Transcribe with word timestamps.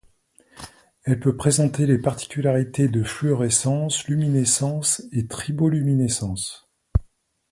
Elle 1.03 1.19
peut 1.19 1.37
présenter 1.37 1.85
les 1.85 1.99
particularités 1.99 2.87
de 2.87 3.03
fluorescence, 3.03 4.05
luminescence 4.07 5.03
et 5.11 5.27
triboluminescence. 5.27 6.67